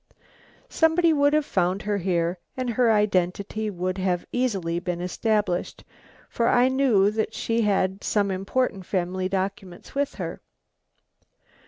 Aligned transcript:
Somebody 0.67 1.13
would 1.13 1.31
have 1.33 1.45
found 1.45 1.83
her 1.83 1.97
here, 1.97 2.39
and 2.57 2.71
her 2.71 2.91
identity 2.91 3.69
would 3.69 3.99
have 3.99 4.25
easily 4.31 4.79
been 4.79 4.99
established, 4.99 5.83
for 6.27 6.47
I 6.47 6.69
knew 6.69 7.11
that 7.11 7.35
she 7.35 7.61
had 7.61 8.03
some 8.03 8.31
important 8.31 8.87
family 8.87 9.29
documents 9.29 9.93
with 9.93 10.15
her." 10.15 10.41